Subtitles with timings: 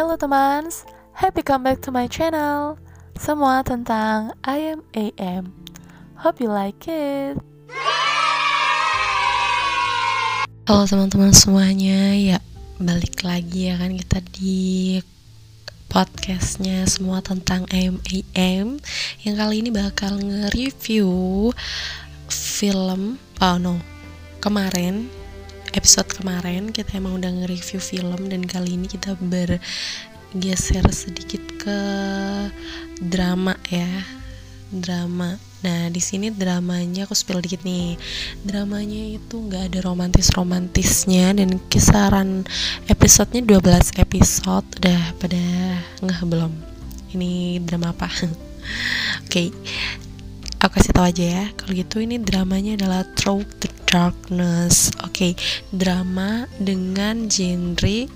[0.00, 0.64] Hello teman,
[1.12, 2.80] happy come back to my channel.
[3.20, 5.52] Semua tentang I am AM.
[6.24, 7.36] Hope you like it.
[10.64, 12.40] Halo teman-teman semuanya, ya
[12.80, 14.96] balik lagi ya kan kita di
[15.92, 18.80] podcastnya semua tentang AM
[19.20, 21.12] yang kali ini bakal nge-review
[22.32, 23.76] film oh no
[24.40, 25.19] kemarin
[25.74, 31.78] episode kemarin kita emang udah nge-review film dan kali ini kita bergeser sedikit ke
[32.98, 33.88] drama ya.
[34.70, 35.34] Drama.
[35.66, 37.98] Nah di sini dramanya aku spill dikit nih.
[38.42, 42.46] Dramanya itu nggak ada romantis romantisnya dan kisaran
[42.86, 44.66] episodenya 12 episode.
[44.82, 45.42] Udah pada
[46.02, 46.52] nggak belum?
[47.14, 48.06] Ini drama apa?
[48.20, 48.30] Oke.
[49.26, 49.48] Okay.
[50.60, 51.44] aku kasih tau aja ya.
[51.56, 54.94] Kalau gitu ini dramanya adalah Through the Darkness.
[55.02, 55.32] Oke, okay,
[55.74, 58.06] drama dengan genre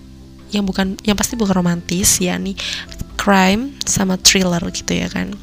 [0.55, 2.55] yang bukan yang pasti bukan romantis ya nih
[3.19, 5.35] crime sama thriller gitu ya kan.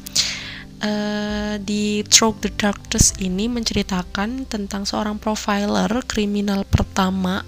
[0.82, 7.46] Uh, di Through the Darkness ini menceritakan tentang seorang profiler kriminal pertama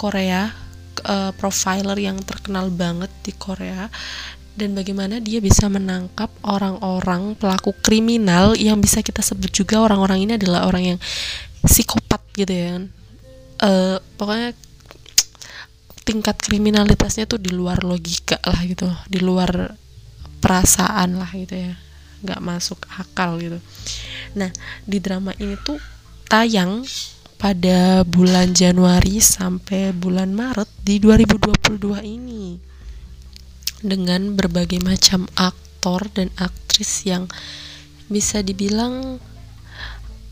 [0.00, 0.48] Korea,
[1.04, 3.92] uh, profiler yang terkenal banget di Korea
[4.54, 10.32] dan bagaimana dia bisa menangkap orang-orang pelaku kriminal yang bisa kita sebut juga orang-orang ini
[10.38, 10.98] adalah orang yang
[11.64, 12.84] psikopat gitu ya kan.
[13.64, 14.52] Uh, pokoknya
[16.04, 18.86] tingkat kriminalitasnya tuh di luar logika lah gitu.
[19.08, 19.72] Di luar
[20.44, 21.72] perasaan lah gitu ya.
[22.20, 23.58] Nggak masuk akal gitu.
[24.36, 24.52] Nah
[24.84, 25.80] di drama ini tuh
[26.28, 26.84] tayang
[27.40, 32.60] pada bulan Januari sampai bulan Maret di 2022 ini.
[33.84, 37.28] Dengan berbagai macam aktor dan aktris yang
[38.08, 39.20] bisa dibilang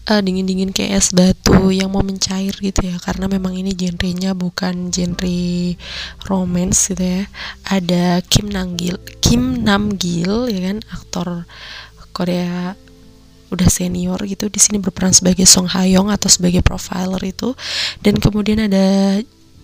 [0.09, 2.97] uh, dingin-dingin kayak es batu yang mau mencair gitu ya.
[2.99, 5.77] Karena memang ini genrenya bukan genre
[6.27, 7.23] romance gitu ya.
[7.69, 10.79] Ada Kim Nanggil Kim Namgil ya kan?
[10.91, 11.29] Aktor
[12.11, 12.75] Korea
[13.53, 17.53] udah senior gitu di sini berperan sebagai Song Hayong atau sebagai profiler itu.
[18.01, 19.21] Dan kemudian ada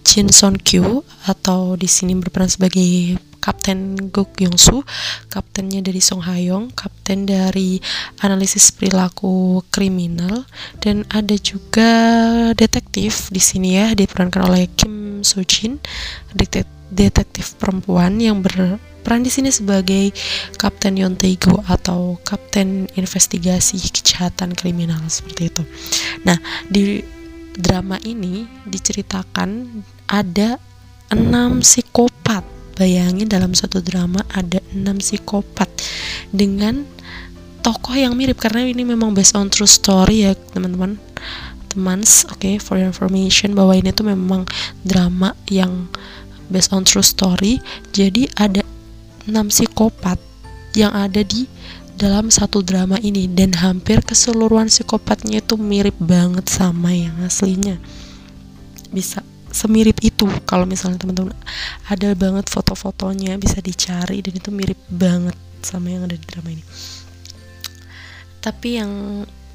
[0.06, 4.84] Jin Son Kyu atau di sini berperan sebagai Kapten Gok Yong Soo,
[5.32, 7.80] kaptennya dari Song Hayong, kapten dari
[8.20, 10.44] analisis perilaku kriminal,
[10.82, 11.88] dan ada juga
[12.52, 15.80] detektif di sini ya diperankan oleh Kim Soo Jin,
[16.92, 20.12] detektif perempuan yang berperan di sini sebagai
[20.60, 25.62] Kapten Yon Tae-go atau Kapten Investigasi Kejahatan Kriminal seperti itu.
[26.28, 26.36] Nah
[26.68, 27.00] di
[27.58, 30.62] drama ini diceritakan ada
[31.10, 32.46] enam psikopat.
[32.78, 35.66] Bayangin dalam satu drama ada enam psikopat
[36.30, 36.86] dengan
[37.58, 40.94] tokoh yang mirip karena ini memang based on true story ya teman-teman.
[41.68, 44.46] Temans oke okay, for your information bahwa ini tuh memang
[44.86, 45.90] drama yang
[46.46, 47.58] based on true story.
[47.90, 48.62] Jadi ada
[49.26, 50.22] enam psikopat
[50.78, 51.50] yang ada di
[51.98, 57.74] dalam satu drama ini dan hampir keseluruhan psikopatnya itu mirip banget sama yang aslinya.
[58.94, 61.34] Bisa semirip itu kalau misalnya teman-teman
[61.90, 66.64] ada banget foto-fotonya bisa dicari dan itu mirip banget sama yang ada di drama ini.
[68.38, 68.92] Tapi yang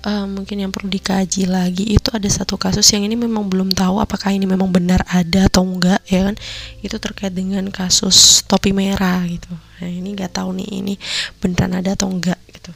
[0.03, 4.03] uh, mungkin yang perlu dikaji lagi itu ada satu kasus yang ini memang belum tahu
[4.03, 6.35] apakah ini memang benar ada atau enggak ya kan?
[6.83, 9.49] Itu terkait dengan kasus topi merah gitu.
[9.81, 10.93] Nah ini nggak tahu nih ini
[11.39, 12.71] beneran ada atau enggak gitu.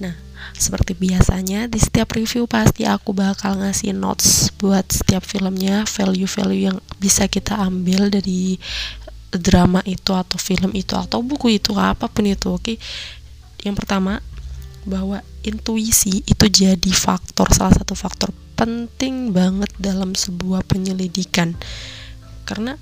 [0.00, 0.14] Nah
[0.54, 6.78] seperti biasanya di setiap review pasti aku bakal ngasih notes buat setiap filmnya value-value yang
[7.02, 8.58] bisa kita ambil dari
[9.34, 12.62] drama itu atau film itu atau buku itu apa pun itu oke?
[12.62, 12.78] Okay?
[13.64, 14.20] yang pertama
[14.84, 21.56] bahwa intuisi itu jadi faktor salah satu faktor penting banget dalam sebuah penyelidikan.
[22.44, 22.76] Karena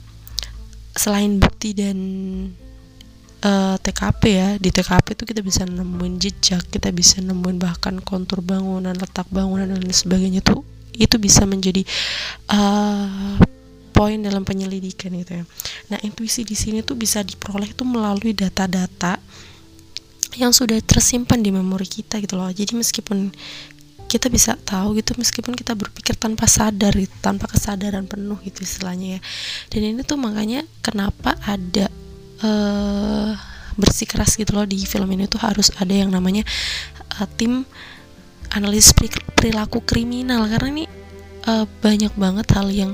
[0.92, 1.98] selain bukti dan
[3.42, 7.96] uh, eh, TKP ya di TKP itu kita bisa nemuin jejak kita bisa nemuin bahkan
[8.04, 10.60] kontur bangunan letak bangunan dan lain sebagainya tuh
[10.92, 11.80] itu bisa menjadi
[12.52, 13.40] uh,
[13.96, 15.44] poin dalam penyelidikan gitu ya.
[15.94, 19.21] Nah intuisi di sini tuh bisa diperoleh tuh melalui data-data
[20.36, 22.48] yang sudah tersimpan di memori kita gitu loh.
[22.48, 23.32] Jadi meskipun
[24.12, 29.16] kita bisa tahu gitu meskipun kita berpikir tanpa sadar gitu, tanpa kesadaran penuh gitu istilahnya
[29.16, 29.20] ya.
[29.72, 31.88] Dan ini tuh makanya kenapa ada
[32.44, 33.32] uh,
[33.80, 36.44] bersikeras gitu loh di film ini tuh harus ada yang namanya
[37.16, 37.64] uh, tim
[38.52, 38.92] analis
[39.32, 40.44] perilaku kriminal.
[40.44, 40.84] Karena ini
[41.48, 42.92] uh, banyak banget hal yang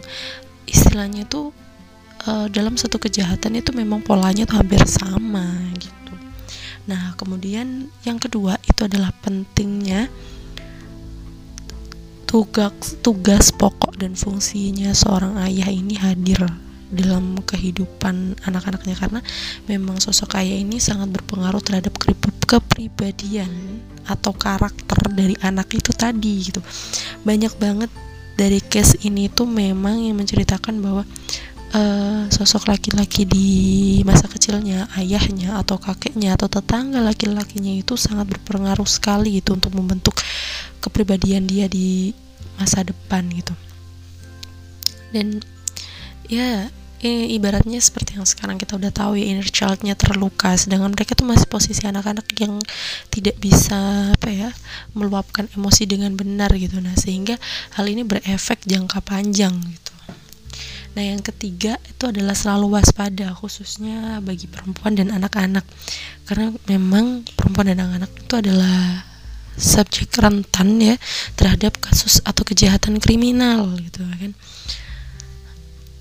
[0.70, 1.50] istilahnya tuh
[2.30, 5.50] uh, dalam satu kejahatan itu memang polanya tuh hampir sama
[5.82, 5.97] gitu.
[6.88, 10.08] Nah, kemudian yang kedua itu adalah pentingnya
[12.24, 16.40] tugas tugas pokok dan fungsinya seorang ayah ini hadir
[16.88, 18.96] dalam kehidupan anak-anaknya.
[18.96, 19.20] Karena
[19.68, 21.92] memang sosok ayah ini sangat berpengaruh terhadap
[22.48, 26.64] kepribadian atau karakter dari anak itu tadi gitu.
[27.28, 27.92] Banyak banget
[28.38, 31.02] dari case ini tuh memang yang menceritakan bahwa
[31.74, 33.48] uh, sosok laki-laki di
[34.04, 40.16] masa kecilnya ayahnya atau kakeknya atau tetangga laki-lakinya itu sangat berpengaruh sekali itu untuk membentuk
[40.78, 42.14] kepribadian dia di
[42.56, 43.54] masa depan gitu.
[45.12, 45.40] Dan
[46.28, 46.68] ya
[47.00, 50.52] eh, ibaratnya seperti yang sekarang kita udah tahu ya inner childnya terluka.
[50.58, 52.60] Sedangkan mereka tuh masih posisi anak-anak yang
[53.08, 54.50] tidak bisa apa ya
[54.92, 56.82] meluapkan emosi dengan benar gitu.
[56.82, 57.38] Nah sehingga
[57.78, 59.87] hal ini berefek jangka panjang gitu
[60.96, 65.64] nah yang ketiga itu adalah selalu waspada khususnya bagi perempuan dan anak-anak.
[66.24, 69.08] Karena memang perempuan dan anak-anak itu adalah
[69.58, 70.94] subjek rentan ya
[71.34, 74.32] terhadap kasus atau kejahatan kriminal gitu kan.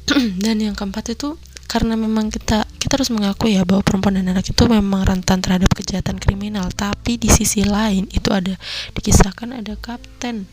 [0.44, 1.36] Dan yang keempat itu
[1.68, 5.68] karena memang kita kita harus mengakui ya bahwa perempuan dan anak itu memang rentan terhadap
[5.76, 6.72] kejahatan kriminal.
[6.72, 8.56] Tapi di sisi lain itu ada
[8.96, 10.48] dikisahkan ada kapten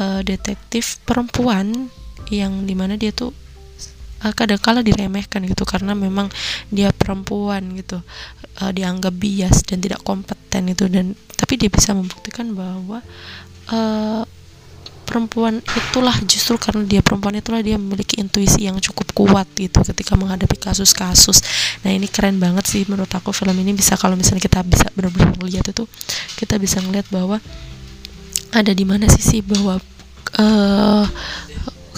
[0.00, 1.92] uh, detektif perempuan
[2.32, 3.36] yang di mana dia tuh
[4.24, 6.30] uh, kadang-kala diremehkan gitu karena memang
[6.72, 8.00] dia perempuan gitu.
[8.56, 13.04] Uh, dianggap bias dan tidak kompeten itu dan tapi dia bisa membuktikan bahwa
[13.68, 14.24] uh,
[15.06, 20.18] perempuan itulah justru karena dia perempuan itulah dia memiliki intuisi yang cukup kuat gitu ketika
[20.18, 21.40] menghadapi kasus-kasus.
[21.86, 23.70] Nah ini keren banget sih menurut aku film ini.
[23.72, 25.86] Bisa kalau misalnya kita bisa benar-benar melihat itu
[26.34, 27.38] kita bisa ngeliat bahwa
[28.50, 29.78] ada di mana sisi bahwa
[30.42, 31.06] uh,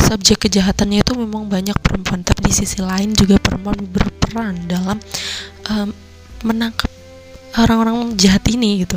[0.09, 4.97] subjek kejahatannya itu memang banyak perempuan tapi di sisi lain juga perempuan berperan dalam
[5.69, 5.93] um,
[6.49, 6.89] menangkap
[7.61, 8.97] orang-orang jahat ini gitu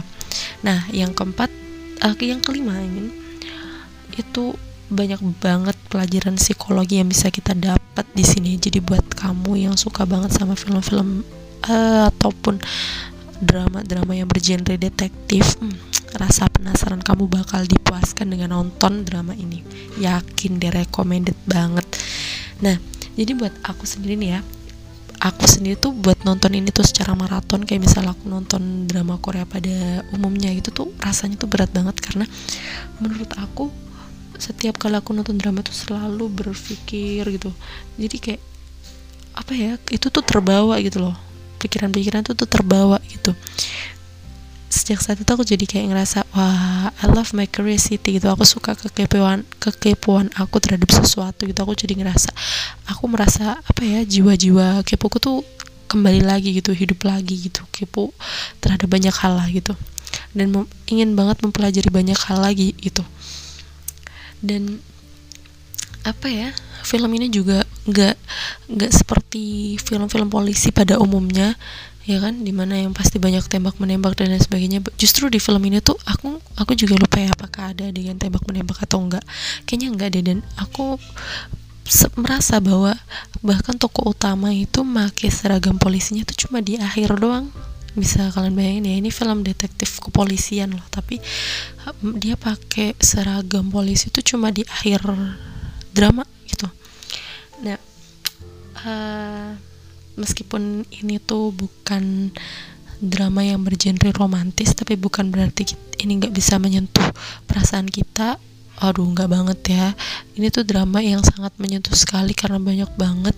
[0.63, 1.51] nah yang keempat
[1.99, 3.11] uh, yang kelima ini
[4.15, 4.55] itu
[4.91, 8.59] banyak banget pelajaran psikologi yang bisa kita dapat di sini.
[8.59, 11.23] Jadi buat kamu yang suka banget sama film-film
[11.63, 12.59] uh, ataupun
[13.39, 19.63] drama-drama yang bergenre detektif, hmm, rasa penasaran kamu bakal dipuaskan dengan nonton drama ini.
[19.99, 20.71] Yakin deh
[21.47, 21.87] banget.
[22.61, 22.75] Nah,
[23.15, 24.41] jadi buat aku sendiri nih ya,
[25.21, 29.45] aku sendiri tuh buat nonton ini tuh secara maraton kayak misal aku nonton drama Korea
[29.45, 32.25] pada umumnya itu tuh rasanya tuh berat banget karena
[32.97, 33.69] menurut aku
[34.41, 37.53] setiap kali aku nonton drama tuh selalu berpikir gitu
[38.01, 38.41] jadi kayak
[39.37, 41.13] apa ya itu tuh terbawa gitu loh
[41.61, 43.37] pikiran-pikiran tuh tuh terbawa gitu
[44.71, 48.31] sejak saat itu aku jadi kayak ngerasa wah I love my curiosity gitu.
[48.31, 51.59] Aku suka kekepoan kekepoan aku terhadap sesuatu gitu.
[51.59, 52.31] Aku jadi ngerasa
[52.88, 55.44] aku merasa apa ya jiwa-jiwa kepoku tuh
[55.91, 58.15] kembali lagi gitu hidup lagi gitu kepo
[58.63, 59.75] terhadap banyak hal lah gitu.
[60.31, 60.56] Dan
[60.88, 63.03] ingin banget mempelajari banyak hal lagi gitu.
[64.39, 64.79] Dan
[66.01, 66.50] apa ya
[66.81, 68.15] film ini juga nggak
[68.74, 71.53] nggak seperti film-film polisi pada umumnya
[72.01, 74.81] ya kan di mana yang pasti banyak tembak menembak dan lain sebagainya.
[74.98, 78.81] Justru di film ini tuh aku aku juga lupa ya apakah ada dengan tembak menembak
[78.81, 79.21] atau enggak.
[79.69, 80.98] Kayaknya enggak deh dan aku
[82.15, 82.95] merasa bahwa
[83.44, 87.53] bahkan tokoh utama itu make seragam polisinya tuh cuma di akhir doang.
[87.92, 91.19] Bisa kalian bayangin ya ini film detektif kepolisian loh tapi
[92.15, 95.03] dia pakai seragam polisi itu cuma di akhir
[95.92, 96.71] drama gitu.
[97.68, 97.75] Nah
[98.88, 99.70] uh,
[100.15, 102.34] meskipun ini tuh bukan
[103.01, 107.10] drama yang bergenre romantis tapi bukan berarti ini nggak bisa menyentuh
[107.50, 108.38] perasaan kita.
[108.82, 109.88] Aduh nggak banget ya.
[110.38, 113.36] Ini tuh drama yang sangat menyentuh sekali karena banyak banget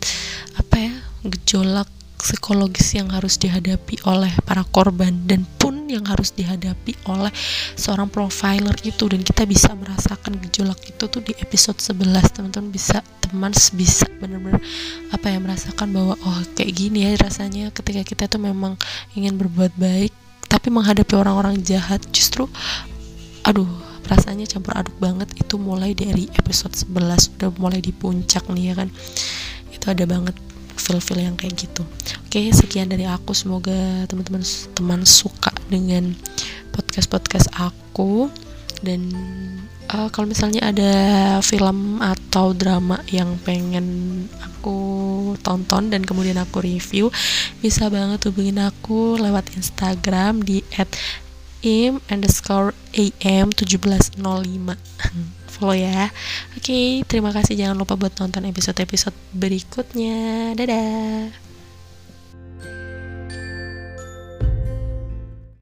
[0.56, 1.88] apa ya gejolak
[2.24, 7.30] psikologis yang harus dihadapi oleh para korban dan pun yang harus dihadapi oleh
[7.76, 9.12] seorang profiler itu.
[9.12, 12.72] Dan kita bisa merasakan gejolak itu tuh di episode 11 teman-teman.
[12.72, 14.62] Bisa teman bisa benar-benar
[15.10, 18.78] apa ya merasakan bahwa oh kayak gini ya rasanya ketika kita tuh memang
[19.18, 20.14] ingin berbuat baik
[20.48, 22.00] tapi menghadapi orang-orang jahat.
[22.16, 22.48] Justru
[23.44, 23.68] aduh
[24.08, 28.74] rasanya campur aduk banget itu mulai dari episode 11 udah mulai di puncak nih ya
[28.80, 28.90] kan.
[29.74, 30.53] Itu ada banget
[30.84, 31.88] feel-feel yang kayak gitu.
[32.28, 33.32] Oke sekian dari aku.
[33.32, 34.44] Semoga teman-teman
[34.76, 36.12] teman suka dengan
[36.76, 38.28] podcast-podcast aku.
[38.84, 39.16] Dan
[39.96, 40.92] uh, kalau misalnya ada
[41.40, 44.76] film atau drama yang pengen aku
[45.40, 47.08] tonton dan kemudian aku review
[47.64, 50.60] bisa banget hubungin aku lewat Instagram di
[51.64, 52.76] im underscore
[53.24, 54.20] am 1705
[55.54, 56.10] follow ya.
[56.58, 57.54] Oke okay, terima kasih.
[57.54, 60.52] Jangan lupa buat nonton episode-episode berikutnya.
[60.58, 61.53] Dadah